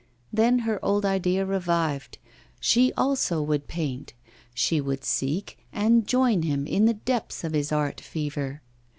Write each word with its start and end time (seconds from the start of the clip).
Then 0.33 0.59
her 0.65 0.83
old 0.83 1.05
idea 1.05 1.45
revived 1.45 2.17
she 2.59 2.91
also 2.93 3.39
would 3.39 3.67
paint; 3.67 4.13
she 4.51 4.81
would 4.81 5.03
seek 5.03 5.59
and 5.71 6.07
join 6.07 6.41
him 6.41 6.65
in 6.65 6.85
the 6.85 6.95
depths 6.95 7.43
of 7.43 7.53
his 7.53 7.71
art 7.71 8.01
fever. 8.01 8.63